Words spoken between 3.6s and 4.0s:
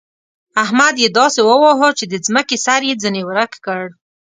کړ.